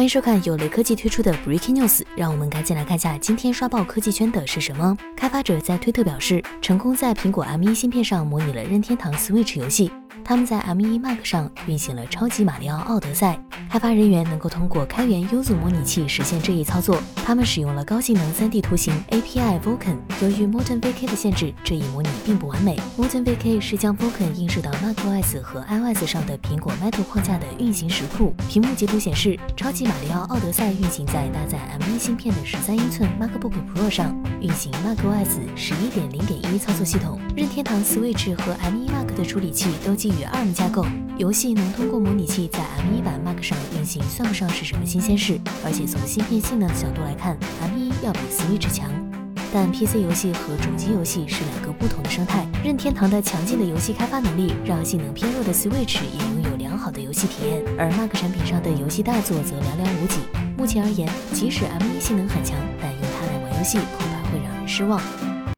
[0.00, 4.96] 欢迎收看由雷科技推出的 Breaking News，让我们赶紧来看下今天刷爆科技圈的是什么。
[5.14, 9.92] 开发者在推特表示，成功在苹果 M1 芯片上模拟了任天堂 Switch 游戏。
[10.24, 13.38] 他们在 M1 Mac 上运行了《超级马里奥奥德赛》，
[13.70, 17.00] 开发人员能够通过开源 Uzu 模拟器实现这一操作。
[17.24, 19.96] 他们使用了高性能 3D 图形 API Vulkan。
[20.20, 22.76] 由于 Molten VK 的限制，这一模拟并不完美。
[22.98, 28.34] Molten VK 是将 Vulkan 映射到 macOS 和 iOS 上的苹果 Metal 框架的运行时库。
[28.48, 37.20] 屏幕截图显示，《超级马里奥奥德赛》运行在搭载 M1 芯片的13英寸 MacBook Pro 上，运行 macOS 11.0.1操作系统。
[37.36, 40.84] 任天堂 Switch 和 M1 Mac 的处理器都基于 ARM 架构，
[41.18, 45.38] 游戏能通过模拟器在 M1 版 Mac 上运行，算不上是什么新鲜事。
[45.64, 48.90] 而且从芯片性能的角度来看，M1 要比 Switch 强。
[49.52, 52.46] 但 PC 游戏和主机游戏是两个不同的生态。
[52.62, 60.18] 任天堂的强劲的游戏开发能力，让性能偏弱的 Switch 也拥有良好的游戏体验，而 Mac 产品上的游戏大作则寥寥无几。
[60.56, 65.00] 目前而言，即使 M1 性能很强，但用它来玩游戏恐怕会让人失望。